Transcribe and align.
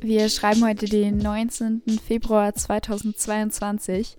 Wir 0.00 0.28
schreiben 0.28 0.64
heute 0.64 0.86
den 0.86 1.18
19. 1.18 1.82
Februar 2.06 2.54
2022 2.54 4.16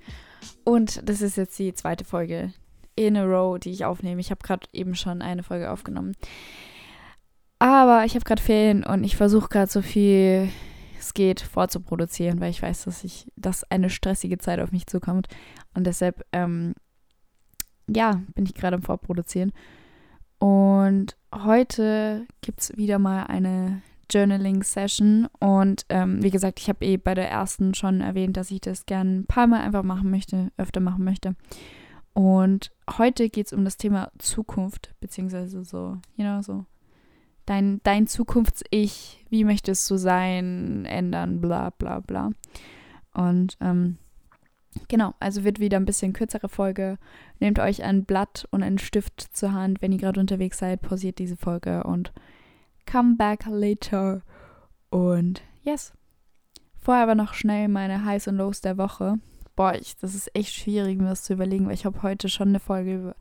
und 0.64 1.02
das 1.08 1.22
ist 1.22 1.38
jetzt 1.38 1.58
die 1.58 1.74
zweite 1.74 2.06
Folge 2.06 2.54
in 2.96 3.18
a 3.18 3.24
row, 3.24 3.60
die 3.60 3.72
ich 3.72 3.86
aufnehme. 3.86 4.22
Ich 4.22 4.32
habe 4.32 4.42
gerade 4.44 4.68
eben 4.74 4.96
schon 4.96 5.22
eine 5.22 5.44
Folge 5.44 5.72
aufgenommen. 5.72 6.16
Aber 7.60 8.06
ich 8.06 8.16
habe 8.16 8.26
gerade 8.26 8.42
Ferien 8.42 8.84
und 8.84 9.04
ich 9.04 9.16
versuche 9.16 9.50
gerade 9.50 9.72
so 9.72 9.82
viel 9.82 10.50
es 11.00 11.14
geht 11.14 11.42
vorzuproduzieren, 11.42 12.40
weil 12.40 12.52
ich 12.52 12.62
weiß, 12.62 12.84
dass 12.84 13.04
ich, 13.04 13.28
dass 13.36 13.64
eine 13.72 13.90
stressige 13.90 14.38
Zeit 14.38 14.60
auf 14.60 14.72
mich 14.72 14.86
zukommt. 14.86 15.28
Und 15.74 15.88
deshalb, 15.88 16.24
ähm, 16.32 16.76
ja, 17.88 18.22
bin 18.36 18.46
ich 18.46 18.54
gerade 18.54 18.76
am 18.76 18.84
Vorproduzieren. 18.84 19.52
Und 20.40 21.18
heute 21.34 22.26
gibt 22.42 22.62
es 22.62 22.78
wieder 22.78 22.98
mal 22.98 23.26
eine 23.26 23.82
Journaling-Session. 24.10 25.28
Und 25.40 25.86
ähm, 25.90 26.24
wie 26.24 26.32
gesagt, 26.32 26.60
ich 26.60 26.70
habe 26.70 26.86
eh 26.86 26.98
bei 26.98 27.14
der 27.14 27.30
ersten 27.30 27.74
schon 27.74 28.02
erwähnt, 28.02 28.38
dass 28.38 28.52
ich 28.52 28.62
das 28.62 28.86
gerne 28.86 29.20
ein 29.20 29.26
paar 29.26 29.48
Mal 29.48 29.62
einfach 29.62 29.84
machen 29.84 30.10
möchte, 30.10 30.52
öfter 30.58 30.80
machen 30.80 31.04
möchte. 31.04 31.36
Und 32.14 32.72
heute 32.98 33.30
geht 33.30 33.48
es 33.48 33.54
um 33.54 33.64
das 33.64 33.78
Thema 33.78 34.12
Zukunft, 34.18 34.96
beziehungsweise 35.00 35.64
so, 35.64 35.98
you 36.16 36.24
know, 36.24 36.42
so 36.42 36.66
dein, 37.46 37.82
dein 37.84 38.08
Zukunfts-Ich, 38.08 39.26
wie 39.30 39.44
möchtest 39.44 39.90
du 39.90 39.98
sein, 39.98 40.86
ändern, 40.86 41.42
bla 41.42 41.72
bla 41.72 42.00
bla. 42.00 42.32
Und 43.14 43.58
ähm, 43.62 43.98
genau, 44.88 45.14
also 45.20 45.44
wird 45.44 45.60
wieder 45.60 45.78
ein 45.78 45.86
bisschen 45.86 46.14
kürzere 46.14 46.50
Folge. 46.50 46.98
Nehmt 47.40 47.60
euch 47.60 47.84
ein 47.84 48.06
Blatt 48.06 48.48
und 48.52 48.64
einen 48.64 48.80
Stift 48.80 49.22
zur 49.36 49.54
Hand, 49.54 49.82
wenn 49.82 49.92
ihr 49.92 49.98
gerade 49.98 50.20
unterwegs 50.20 50.60
seid, 50.60 50.82
pausiert 50.82 51.20
diese 51.20 51.38
Folge 51.38 51.84
und 51.84 52.14
come 52.90 53.16
back 53.16 53.46
later. 53.48 54.22
Und 54.90 55.42
yes. 55.62 55.94
Vorher 56.78 57.04
aber 57.04 57.16
noch 57.16 57.34
schnell 57.34 57.68
meine 57.68 58.06
Highs 58.06 58.28
und 58.28 58.38
Lows 58.38 58.62
der 58.62 58.78
Woche. 58.78 59.16
Boah, 59.56 59.76
ich, 59.76 59.98
das 59.98 60.16
ist 60.16 60.34
echt 60.36 60.54
schwierig, 60.54 60.98
mir 60.98 61.10
das 61.10 61.24
zu 61.24 61.34
überlegen, 61.34 61.68
weil 61.68 61.74
ich 61.74 61.86
habe 61.86 62.02
heute 62.02 62.30
schon 62.30 62.50
eine 62.50 62.60
Folge 62.60 63.16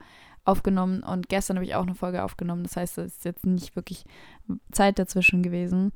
aufgenommen 0.45 1.03
und 1.03 1.29
gestern 1.29 1.57
habe 1.57 1.67
ich 1.67 1.75
auch 1.75 1.83
eine 1.83 1.95
Folge 1.95 2.23
aufgenommen. 2.23 2.63
Das 2.63 2.77
heißt, 2.77 2.99
es 2.99 3.17
ist 3.17 3.25
jetzt 3.25 3.45
nicht 3.45 3.77
wirklich 3.77 4.05
Zeit 4.73 4.99
dazwischen 4.99 5.43
gewesen. 5.43 5.93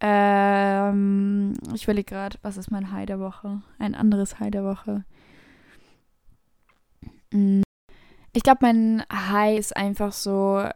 Ähm, 0.00 1.54
ich 1.74 1.84
überlege 1.84 2.14
gerade, 2.14 2.38
was 2.42 2.56
ist 2.56 2.70
mein 2.70 2.92
High 2.92 3.06
der 3.06 3.20
Woche? 3.20 3.62
Ein 3.78 3.94
anderes 3.94 4.38
High 4.38 4.50
der 4.50 4.64
Woche. 4.64 5.04
Mm. 7.32 7.62
Ich 8.32 8.42
glaube, 8.42 8.60
mein 8.62 9.02
High 9.10 9.58
ist 9.58 9.76
einfach 9.76 10.12
so 10.12 10.68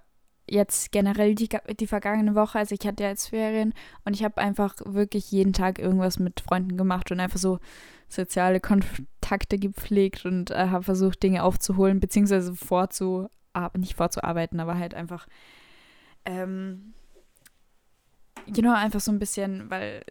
jetzt 0.49 0.93
generell 0.93 1.35
die, 1.35 1.49
die 1.79 1.87
vergangene 1.87 2.35
Woche. 2.35 2.59
Also 2.59 2.75
ich 2.75 2.87
hatte 2.87 3.05
ja 3.05 3.11
jetzt 3.11 3.29
Ferien 3.29 3.73
und 4.05 4.15
ich 4.15 4.25
habe 4.25 4.39
einfach 4.39 4.75
wirklich 4.85 5.31
jeden 5.31 5.53
Tag 5.53 5.79
irgendwas 5.79 6.19
mit 6.19 6.41
Freunden 6.41 6.77
gemacht 6.77 7.11
und 7.13 7.21
einfach 7.21 7.39
so 7.39 7.59
soziale 8.09 8.61
Kontakte 8.61 9.59
gepflegt 9.59 10.27
und 10.27 10.51
äh, 10.51 10.69
habe 10.69 10.85
versucht, 10.85 11.23
Dinge 11.23 11.43
aufzuholen, 11.43 12.01
beziehungsweise 12.01 12.55
vorzu, 12.55 13.29
nicht 13.77 13.95
vorzuarbeiten, 13.95 14.61
aber 14.61 14.79
halt 14.79 14.95
einfach, 14.95 15.27
ähm, 16.25 16.95
genau, 18.47 18.75
einfach 18.75 19.01
so 19.01 19.13
ein 19.13 19.19
bisschen, 19.19 19.71
weil, 19.71 20.05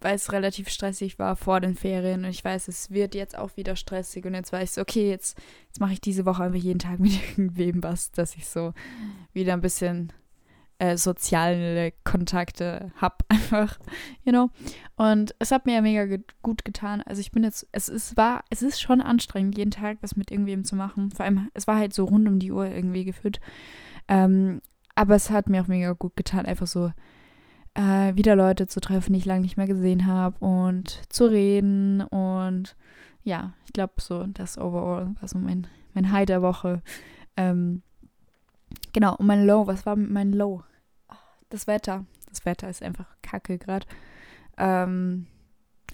weil 0.00 0.14
es 0.14 0.32
relativ 0.32 0.68
stressig 0.68 1.18
war 1.18 1.36
vor 1.36 1.60
den 1.60 1.74
Ferien 1.74 2.24
und 2.24 2.30
ich 2.30 2.44
weiß, 2.44 2.68
es 2.68 2.90
wird 2.90 3.14
jetzt 3.14 3.36
auch 3.36 3.56
wieder 3.56 3.76
stressig 3.76 4.24
und 4.24 4.34
jetzt 4.34 4.52
weiß 4.52 4.76
ich, 4.76 4.80
okay, 4.82 5.08
jetzt, 5.08 5.38
jetzt 5.66 5.80
mache 5.80 5.92
ich 5.92 6.00
diese 6.00 6.26
Woche 6.26 6.42
einfach 6.42 6.58
jeden 6.58 6.78
Tag 6.78 6.98
mit 7.00 7.12
irgendwem 7.12 7.82
was, 7.82 8.10
dass 8.12 8.36
ich 8.36 8.48
so 8.48 8.72
wieder 9.32 9.52
ein 9.52 9.60
bisschen 9.60 10.12
äh, 10.80 10.96
soziale 10.96 11.92
Kontakte 12.04 12.90
habe, 12.96 13.16
einfach, 13.28 13.78
you 14.24 14.32
know. 14.32 14.50
Und 14.96 15.34
es 15.38 15.50
hat 15.50 15.66
mir 15.66 15.74
ja 15.74 15.82
mega 15.82 16.06
ge 16.06 16.20
gut 16.42 16.64
getan. 16.64 17.02
Also 17.02 17.20
ich 17.20 17.32
bin 17.32 17.44
jetzt, 17.44 17.68
es 17.72 17.88
ist, 17.88 18.16
war, 18.16 18.44
es 18.48 18.62
ist 18.62 18.80
schon 18.80 19.02
anstrengend, 19.02 19.58
jeden 19.58 19.70
Tag 19.70 19.98
was 20.00 20.16
mit 20.16 20.30
irgendwem 20.30 20.64
zu 20.64 20.76
machen. 20.76 21.10
Vor 21.10 21.24
allem, 21.26 21.50
es 21.52 21.66
war 21.66 21.76
halt 21.76 21.92
so 21.92 22.04
rund 22.06 22.26
um 22.26 22.38
die 22.38 22.50
Uhr 22.50 22.66
irgendwie 22.66 23.04
geführt. 23.04 23.40
Ähm, 24.08 24.62
aber 24.94 25.14
es 25.14 25.30
hat 25.30 25.48
mir 25.48 25.62
auch 25.62 25.68
mega 25.68 25.92
gut 25.92 26.16
getan, 26.16 26.46
einfach 26.46 26.66
so 26.66 26.92
äh, 27.74 28.14
wieder 28.16 28.36
Leute 28.36 28.66
zu 28.66 28.80
treffen, 28.80 29.12
die 29.12 29.18
ich 29.20 29.26
lange 29.26 29.42
nicht 29.42 29.56
mehr 29.56 29.66
gesehen 29.66 30.06
habe 30.06 30.44
und 30.44 31.02
zu 31.12 31.26
reden. 31.26 32.02
Und 32.02 32.76
ja, 33.22 33.52
ich 33.66 33.72
glaube 33.72 33.94
so, 33.98 34.24
das 34.26 34.58
overall 34.58 35.14
war 35.20 35.28
so 35.28 35.38
mein, 35.38 35.66
mein 35.94 36.12
High 36.12 36.26
der 36.26 36.42
Woche. 36.42 36.82
Ähm, 37.36 37.82
genau, 38.92 39.16
und 39.16 39.26
mein 39.26 39.46
Low, 39.46 39.66
was 39.66 39.86
war 39.86 39.96
mein 39.96 40.32
Low? 40.32 40.62
das 41.50 41.66
Wetter. 41.66 42.06
Das 42.28 42.44
Wetter 42.46 42.70
ist 42.70 42.82
einfach 42.82 43.06
kacke 43.22 43.58
gerade. 43.58 43.86
Ähm, 44.56 45.26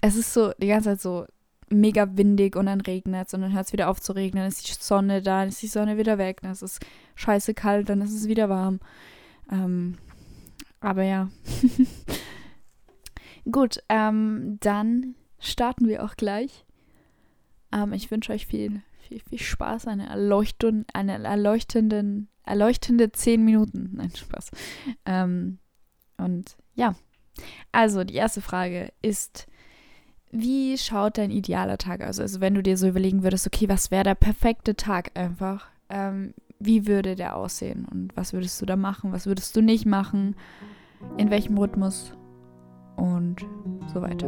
es 0.01 0.15
ist 0.15 0.33
so 0.33 0.53
die 0.59 0.67
ganze 0.67 0.91
Zeit 0.91 1.01
so 1.01 1.25
mega 1.69 2.07
windig 2.15 2.55
und 2.55 2.67
dann 2.67 2.79
regnet 2.79 3.27
es 3.27 3.33
und 3.33 3.41
dann 3.41 3.53
hört 3.53 3.65
es 3.65 3.73
wieder 3.73 3.89
auf 3.89 3.99
zu 3.99 4.13
regnen, 4.13 4.43
dann 4.43 4.47
ist 4.47 4.69
die 4.69 4.73
Sonne 4.79 5.21
da, 5.21 5.39
dann 5.41 5.49
ist 5.49 5.61
die 5.61 5.67
Sonne 5.67 5.97
wieder 5.97 6.17
weg, 6.17 6.39
dann 6.41 6.51
ist 6.51 6.61
es 6.61 6.79
scheiße 7.15 7.53
kalt, 7.53 7.89
dann 7.89 8.01
ist 8.01 8.13
es 8.13 8.27
wieder 8.27 8.47
warm. 8.47 8.79
Ähm, 9.51 9.97
aber 10.79 11.03
ja. 11.03 11.29
Gut, 13.51 13.79
ähm, 13.89 14.57
dann 14.59 15.15
starten 15.39 15.87
wir 15.87 16.03
auch 16.03 16.15
gleich. 16.15 16.65
Ähm, 17.71 17.93
ich 17.93 18.11
wünsche 18.11 18.33
euch 18.33 18.45
viel, 18.45 18.81
viel, 18.99 19.19
viel 19.21 19.39
Spaß, 19.39 19.87
eine 19.87 20.07
Erleuchtung, 20.09 20.85
eine 20.93 21.23
erleuchtenden 21.23 22.29
erleuchtende 22.47 23.11
zehn 23.11 23.43
Minuten. 23.43 23.91
Nein, 23.93 24.11
Spaß. 24.15 24.51
Ähm, 25.05 25.59
und 26.17 26.57
ja, 26.75 26.95
also 27.71 28.03
die 28.03 28.15
erste 28.15 28.41
Frage 28.41 28.91
ist, 29.01 29.47
wie 30.31 30.77
schaut 30.77 31.17
dein 31.17 31.31
idealer 31.31 31.77
Tag 31.77 32.01
aus? 32.01 32.19
Also 32.19 32.41
wenn 32.41 32.55
du 32.55 32.63
dir 32.63 32.77
so 32.77 32.87
überlegen 32.87 33.23
würdest, 33.23 33.47
okay, 33.47 33.69
was 33.69 33.91
wäre 33.91 34.03
der 34.03 34.15
perfekte 34.15 34.75
Tag 34.75 35.11
einfach? 35.17 35.67
Ähm, 35.89 36.33
wie 36.59 36.87
würde 36.87 37.15
der 37.15 37.35
aussehen? 37.35 37.85
Und 37.85 38.15
was 38.17 38.33
würdest 38.33 38.61
du 38.61 38.65
da 38.65 38.75
machen? 38.75 39.11
Was 39.11 39.27
würdest 39.27 39.55
du 39.55 39.61
nicht 39.61 39.85
machen? 39.85 40.35
In 41.17 41.29
welchem 41.29 41.57
Rhythmus? 41.57 42.13
Und 42.95 43.45
so 43.93 44.01
weiter. 44.01 44.27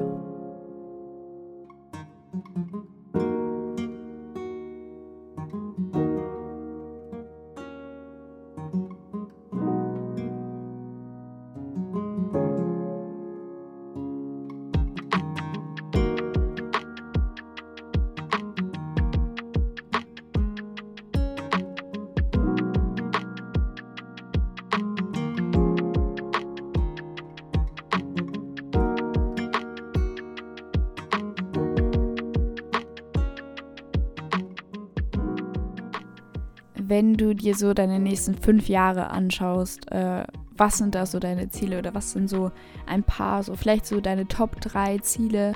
Wenn 36.90 37.14
du 37.14 37.36
dir 37.36 37.56
so 37.56 37.74
deine 37.74 38.00
nächsten 38.00 38.36
fünf 38.36 38.68
Jahre 38.68 39.12
anschaust, 39.12 39.92
äh, 39.92 40.24
was 40.58 40.80
sind 40.80 40.96
da 40.96 41.06
so 41.06 41.20
deine 41.20 41.50
Ziele 41.50 41.78
oder 41.78 41.94
was 41.94 42.12
sind 42.12 42.28
so 42.30 42.52
ein 42.86 43.04
paar, 43.04 43.44
so 43.44 43.56
vielleicht 43.56 43.86
so 43.86 44.02
deine 44.02 44.28
Top 44.28 44.60
3 44.60 44.98
Ziele? 45.00 45.54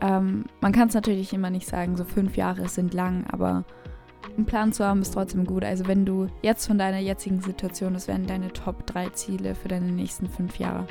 Ähm, 0.00 0.46
man 0.60 0.72
kann 0.72 0.88
es 0.88 0.94
natürlich 0.94 1.32
immer 1.32 1.50
nicht 1.50 1.68
sagen, 1.68 1.96
so 1.96 2.04
fünf 2.04 2.36
Jahre 2.36 2.68
sind 2.68 2.94
lang, 2.94 3.24
aber 3.30 3.64
einen 4.36 4.46
Plan 4.46 4.72
zu 4.72 4.84
haben 4.84 5.02
ist 5.02 5.12
trotzdem 5.12 5.44
gut. 5.44 5.64
Also 5.64 5.86
wenn 5.86 6.06
du 6.06 6.28
jetzt 6.42 6.66
von 6.66 6.78
deiner 6.78 6.98
jetzigen 6.98 7.40
Situation, 7.40 7.92
das 7.92 8.08
wären 8.08 8.26
deine 8.26 8.52
Top 8.52 8.86
3 8.86 9.10
Ziele 9.10 9.54
für 9.54 9.68
deine 9.68 9.92
nächsten 9.92 10.28
fünf 10.28 10.58
Jahre. 10.58 10.86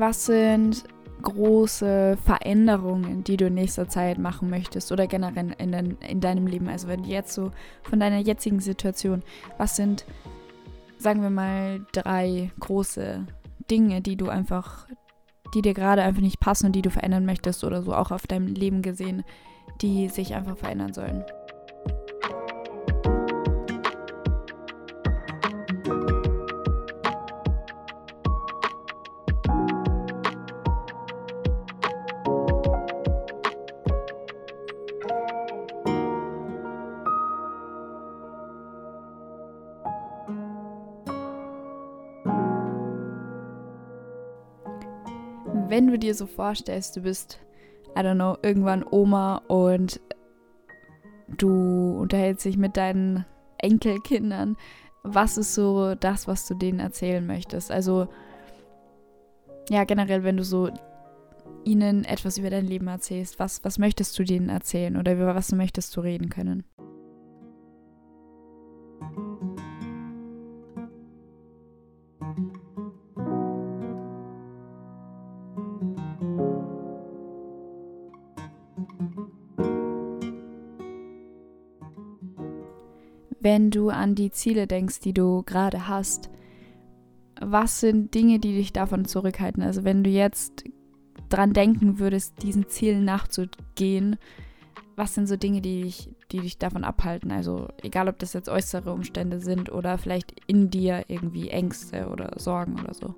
Was 0.00 0.24
sind 0.24 0.84
große 1.20 2.16
Veränderungen, 2.24 3.22
die 3.22 3.36
du 3.36 3.48
in 3.48 3.54
nächster 3.54 3.86
Zeit 3.86 4.16
machen 4.16 4.48
möchtest 4.48 4.90
oder 4.92 5.06
generell 5.06 5.54
in, 5.58 5.72
dein, 5.72 5.98
in 5.98 6.22
deinem 6.22 6.46
Leben? 6.46 6.70
Also 6.70 6.88
wenn 6.88 7.04
jetzt 7.04 7.34
so 7.34 7.50
von 7.82 8.00
deiner 8.00 8.16
jetzigen 8.16 8.60
Situation, 8.60 9.22
was 9.58 9.76
sind, 9.76 10.06
sagen 10.96 11.20
wir 11.20 11.28
mal, 11.28 11.84
drei 11.92 12.50
große 12.60 13.26
Dinge, 13.70 14.00
die 14.00 14.16
du 14.16 14.30
einfach 14.30 14.86
die 15.54 15.60
dir 15.60 15.74
gerade 15.74 16.02
einfach 16.02 16.22
nicht 16.22 16.40
passen 16.40 16.66
und 16.66 16.72
die 16.72 16.82
du 16.82 16.90
verändern 16.90 17.26
möchtest 17.26 17.62
oder 17.62 17.82
so 17.82 17.92
auch 17.92 18.10
auf 18.10 18.26
deinem 18.26 18.46
Leben 18.46 18.80
gesehen, 18.80 19.22
die 19.82 20.08
sich 20.08 20.34
einfach 20.34 20.56
verändern 20.56 20.94
sollen. 20.94 21.24
Wenn 45.70 45.86
du 45.86 45.98
dir 45.98 46.14
so 46.14 46.26
vorstellst, 46.26 46.96
du 46.96 47.02
bist, 47.02 47.38
I 47.96 48.00
don't 48.00 48.14
know, 48.14 48.36
irgendwann 48.42 48.84
Oma 48.88 49.42
und 49.48 50.00
du 51.28 51.96
unterhältst 51.98 52.44
dich 52.44 52.56
mit 52.56 52.76
deinen 52.76 53.24
Enkelkindern, 53.58 54.56
was 55.02 55.38
ist 55.38 55.54
so 55.54 55.94
das, 55.94 56.28
was 56.28 56.46
du 56.46 56.54
denen 56.54 56.80
erzählen 56.80 57.26
möchtest? 57.26 57.70
Also, 57.70 58.08
ja, 59.70 59.84
generell, 59.84 60.24
wenn 60.24 60.36
du 60.36 60.44
so 60.44 60.70
ihnen 61.64 62.04
etwas 62.04 62.38
über 62.38 62.50
dein 62.50 62.66
Leben 62.66 62.88
erzählst, 62.88 63.38
was, 63.38 63.64
was 63.64 63.78
möchtest 63.78 64.18
du 64.18 64.24
denen 64.24 64.48
erzählen 64.48 64.96
oder 64.96 65.12
über 65.12 65.34
was 65.34 65.52
möchtest 65.52 65.96
du 65.96 66.00
reden 66.00 66.28
können? 66.28 66.64
Wenn 83.40 83.70
du 83.70 83.90
an 83.90 84.14
die 84.14 84.30
Ziele 84.30 84.66
denkst, 84.66 85.00
die 85.00 85.14
du 85.14 85.42
gerade 85.42 85.88
hast, 85.88 86.30
was 87.40 87.80
sind 87.80 88.14
Dinge, 88.14 88.38
die 88.38 88.54
dich 88.54 88.72
davon 88.72 89.06
zurückhalten? 89.06 89.62
Also 89.62 89.84
wenn 89.84 90.04
du 90.04 90.10
jetzt 90.10 90.64
dran 91.28 91.52
denken 91.52 91.98
würdest, 91.98 92.42
diesen 92.42 92.68
Zielen 92.68 93.04
nachzugehen, 93.04 94.16
was 94.96 95.14
sind 95.14 95.26
so 95.26 95.36
Dinge, 95.36 95.62
die 95.62 95.82
dich, 95.82 96.10
die 96.30 96.40
dich 96.40 96.58
davon 96.58 96.84
abhalten? 96.84 97.30
Also 97.30 97.68
egal, 97.82 98.08
ob 98.08 98.18
das 98.18 98.34
jetzt 98.34 98.50
äußere 98.50 98.92
Umstände 98.92 99.40
sind 99.40 99.72
oder 99.72 99.96
vielleicht 99.96 100.34
in 100.46 100.68
dir 100.68 101.04
irgendwie 101.08 101.48
Ängste 101.48 102.08
oder 102.08 102.32
Sorgen 102.36 102.78
oder 102.78 102.92
so. 102.92 103.14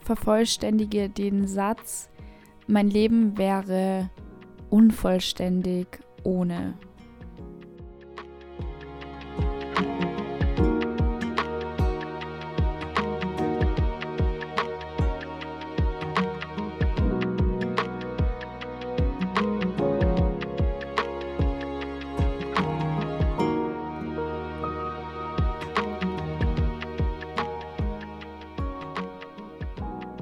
Vervollständige 0.00 1.08
den 1.08 1.46
Satz, 1.46 2.08
mein 2.66 2.88
Leben 2.88 3.36
wäre 3.38 4.10
unvollständig 4.70 5.86
ohne. 6.22 6.74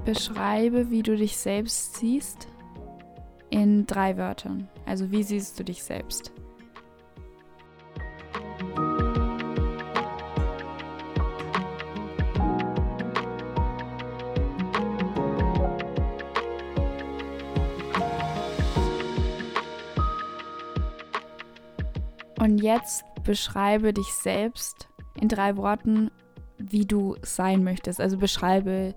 Beschreibe, 0.09 0.91
wie 0.91 1.03
du 1.03 1.19
dich 1.19 1.37
selbst 1.37 1.99
siehst 1.99 2.49
in 3.51 3.85
drei 3.85 4.17
Wörtern. 4.17 4.67
Also 4.87 5.11
wie 5.11 5.23
siehst 5.23 5.61
du 5.61 5.65
dich 5.65 5.83
selbst? 5.83 6.33
Und 22.41 22.63
jetzt 22.63 23.05
beschreibe 23.25 23.93
dich 23.93 24.11
selbst 24.15 24.89
in 25.21 25.29
drei 25.29 25.59
Worten, 25.59 26.11
wie 26.57 26.87
du 26.87 27.15
sein 27.21 27.63
möchtest. 27.63 28.01
Also 28.01 28.17
beschreibe 28.17 28.95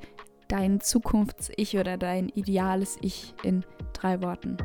dein 0.51 0.81
Zukunfts-Ich 0.81 1.77
oder 1.77 1.97
dein 1.97 2.29
ideales 2.29 2.97
Ich 3.01 3.33
in 3.43 3.63
drei 3.93 4.21
Worten? 4.21 4.57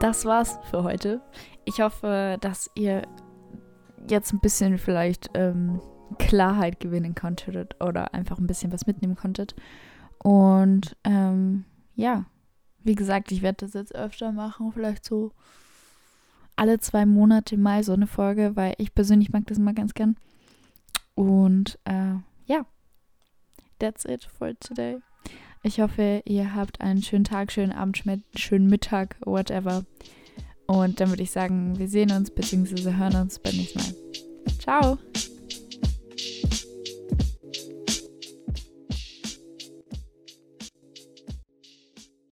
Das 0.00 0.24
war's 0.24 0.58
für 0.70 0.82
heute. 0.82 1.20
Ich 1.64 1.80
hoffe, 1.80 2.38
dass 2.40 2.70
ihr 2.74 3.02
jetzt 4.08 4.32
ein 4.32 4.40
bisschen 4.40 4.78
vielleicht 4.78 5.30
ähm, 5.34 5.80
Klarheit 6.18 6.80
gewinnen 6.80 7.14
konntet 7.14 7.76
oder 7.82 8.14
einfach 8.14 8.38
ein 8.38 8.46
bisschen 8.46 8.72
was 8.72 8.86
mitnehmen 8.86 9.14
konntet. 9.14 9.54
Und 10.18 10.96
ähm, 11.04 11.64
ja, 11.94 12.24
wie 12.82 12.94
gesagt, 12.94 13.30
ich 13.30 13.42
werde 13.42 13.66
das 13.66 13.74
jetzt 13.74 13.94
öfter 13.94 14.32
machen, 14.32 14.72
vielleicht 14.72 15.04
so 15.04 15.32
alle 16.56 16.78
zwei 16.80 17.04
Monate 17.04 17.56
mal 17.58 17.84
so 17.84 17.92
eine 17.92 18.06
Folge, 18.06 18.56
weil 18.56 18.74
ich 18.78 18.94
persönlich 18.94 19.30
mag 19.30 19.46
das 19.46 19.58
immer 19.58 19.74
ganz 19.74 19.92
gern. 19.92 20.16
Und 21.14 21.78
äh, 21.84 22.14
ja, 22.46 22.64
that's 23.78 24.06
it 24.06 24.24
for 24.24 24.58
today. 24.60 25.00
Ich 25.62 25.80
hoffe, 25.80 26.22
ihr 26.24 26.54
habt 26.54 26.80
einen 26.80 27.02
schönen 27.02 27.24
Tag, 27.24 27.52
schönen 27.52 27.72
Abend, 27.72 28.02
schönen 28.34 28.66
Mittag, 28.68 29.16
whatever. 29.24 29.84
Und 30.66 31.00
dann 31.00 31.10
würde 31.10 31.22
ich 31.22 31.32
sagen, 31.32 31.78
wir 31.78 31.88
sehen 31.88 32.12
uns 32.12 32.30
bzw. 32.30 32.94
hören 32.94 33.16
uns 33.16 33.38
beim 33.38 33.56
nächsten 33.56 33.78
Mal. 33.78 33.94
Ciao! 34.58 34.98